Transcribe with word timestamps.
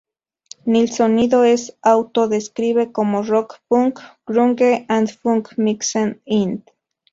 Nil 0.65 0.91
sonido 0.91 1.43
es 1.43 1.77
auto-describe 1.83 2.91
como 2.91 3.21
"rock 3.21 3.57
punk, 3.67 3.99
grunge, 4.25 4.87
and 4.89 5.11
funk 5.11 5.55
mixed 5.59 6.17
in". 6.25 6.63